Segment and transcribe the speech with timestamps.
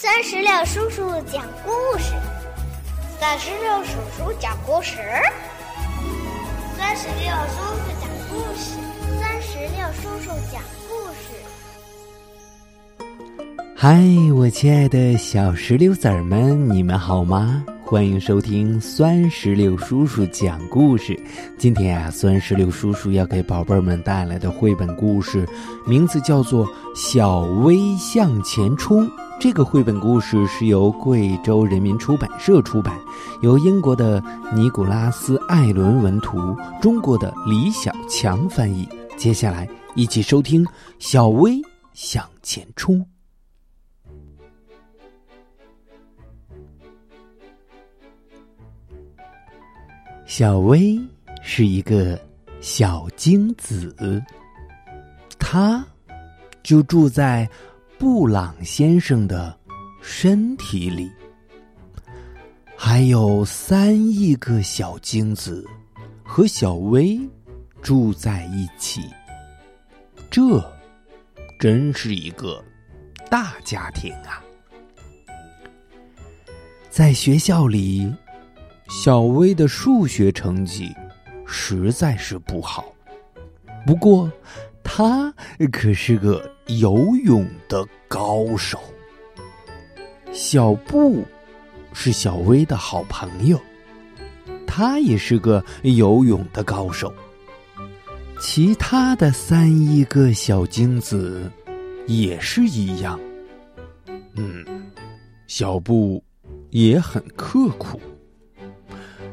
[0.00, 2.12] 三十六叔叔讲故事，
[3.18, 4.96] 三十六叔叔讲故事，
[6.76, 8.78] 三十六叔叔讲故事，
[9.20, 11.34] 三十六叔叔讲故事。
[13.74, 14.00] 嗨，
[14.36, 17.64] 我亲爱的小石榴籽儿们，你们好吗？
[17.84, 21.18] 欢迎收听酸石榴叔叔讲故事。
[21.58, 25.44] 今天啊，酸石榴叔叔要给宝贝们带来的绘本故事，
[25.84, 29.04] 名字叫做《小薇向前冲》。
[29.40, 32.98] 这个绘本故事是由贵州人民出版社出版，
[33.40, 34.20] 由英国的
[34.52, 38.88] 尼古拉斯·艾伦文图，中国的李小强翻译。
[39.16, 40.64] 接下来，一起收听
[40.98, 41.60] 《小薇
[41.92, 42.98] 向前冲》。
[50.26, 51.00] 小薇
[51.42, 52.20] 是一个
[52.60, 53.94] 小精子，
[55.38, 55.86] 她
[56.64, 57.48] 就住在
[57.98, 59.58] 布朗先生的
[60.00, 61.10] 身体里。
[62.76, 65.66] 还有三亿个小精子
[66.22, 67.18] 和小薇
[67.82, 69.02] 住在一起，
[70.30, 70.40] 这
[71.58, 72.64] 真是一个
[73.28, 74.42] 大家庭啊！
[76.88, 78.14] 在学校里。
[78.90, 80.90] 小薇的数学成绩
[81.46, 82.86] 实在是不好，
[83.86, 84.32] 不过
[84.98, 85.32] 他
[85.70, 88.80] 可是个游泳的高手。
[90.32, 91.24] 小布
[91.92, 93.56] 是小薇的好朋友，
[94.66, 97.14] 他也是个游泳的高手。
[98.40, 101.48] 其他的三亿个小精子
[102.08, 103.20] 也是一样。
[104.34, 104.64] 嗯，
[105.46, 106.20] 小布
[106.70, 108.00] 也很刻苦。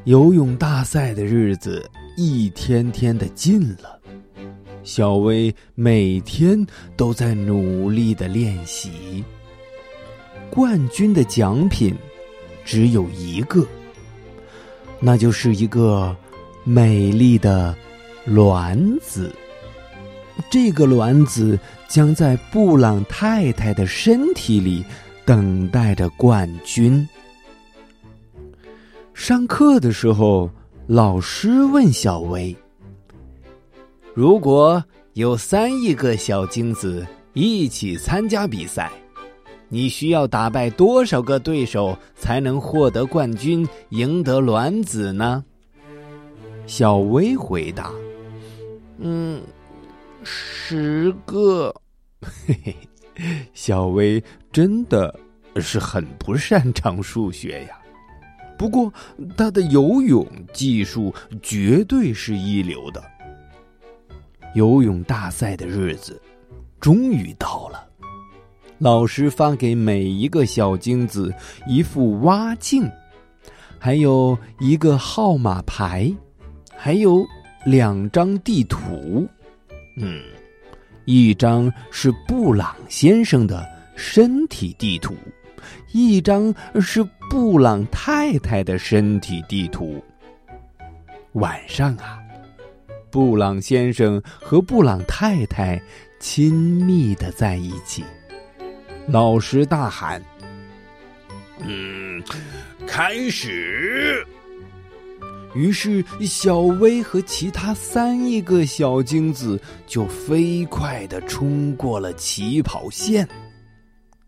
[0.03, 3.99] 游泳大赛的日子一天天的近了，
[4.85, 9.23] 小薇每天都在努力的练习。
[10.49, 11.93] 冠军的奖品
[12.63, 13.65] 只有一个，
[14.99, 16.15] 那就是一个
[16.63, 17.75] 美丽的
[18.25, 19.33] 卵子。
[20.51, 21.57] 这个卵子
[21.87, 24.85] 将在布朗太太的身体里
[25.25, 27.05] 等待着冠军。
[29.13, 30.49] 上课的时候，
[30.87, 32.55] 老师问小薇
[34.15, 34.81] ：“如果
[35.11, 38.89] 有三亿个小精子一起参加比赛，
[39.67, 45.43] 你需要打败多少个对手才能获得冠军，赢得卵子呢？”
[46.65, 47.91] 小薇回答
[48.99, 49.41] ：“嗯，
[50.23, 51.75] 十个。”
[52.47, 52.75] 嘿嘿，
[53.53, 55.13] 小薇真的
[55.57, 57.77] 是很不擅长数学呀。
[58.57, 58.91] 不过，
[59.35, 63.03] 他的游泳技术绝对是一流的。
[64.55, 66.19] 游泳大赛的日子
[66.79, 67.87] 终于到了，
[68.77, 71.33] 老师发给每一个小精子
[71.67, 72.89] 一副蛙镜，
[73.77, 76.11] 还有一个号码牌，
[76.75, 77.25] 还有
[77.65, 79.27] 两张地图。
[79.97, 80.21] 嗯，
[81.05, 85.13] 一张是布朗先生的身体地图。
[85.91, 90.03] 一张是布朗太太的身体地图。
[91.33, 92.19] 晚上啊，
[93.09, 95.81] 布朗先生和布朗太太
[96.19, 98.03] 亲密的在一起。
[99.07, 100.21] 老师大喊
[101.61, 102.23] ：“嗯，
[102.87, 104.25] 开始！”
[105.55, 113.25] 于是小薇和其他三亿个小精子就飞快的冲过了起跑线。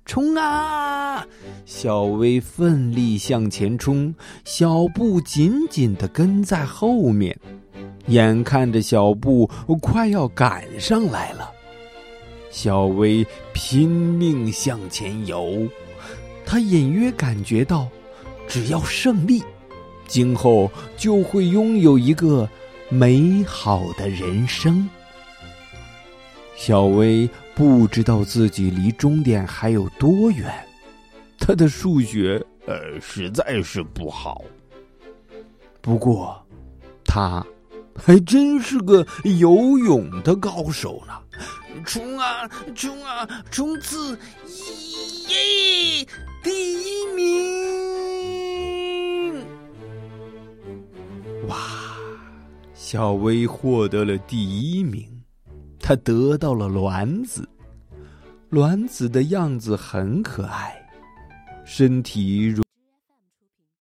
[0.05, 1.27] 冲啊！
[1.65, 4.15] 小薇奋力向前冲，
[4.45, 7.37] 小布紧紧的跟在后面。
[8.07, 9.49] 眼看着小布
[9.81, 11.51] 快要赶上来了，
[12.49, 15.67] 小薇拼命向前游。
[16.45, 17.87] 他隐约感觉到，
[18.47, 19.43] 只要胜利，
[20.07, 22.49] 今后就会拥有一个
[22.89, 24.89] 美好的人生。
[26.55, 27.29] 小薇。
[27.57, 30.53] 不知道自己离终点还有多远，
[31.39, 34.43] 他的数学呃实在是不好。
[35.81, 36.39] 不过，
[37.03, 37.43] 他
[37.97, 39.05] 还真是个
[39.39, 41.13] 游泳的高手呢！
[41.85, 44.17] 冲啊冲啊冲刺！
[45.27, 46.07] 耶，
[46.43, 47.25] 第一名！
[51.47, 51.57] 哇，
[52.73, 55.05] 小薇获得了第一名。
[55.79, 57.47] 她得到了卵子，
[58.49, 60.75] 卵子的样子很可爱，
[61.65, 62.66] 身体如。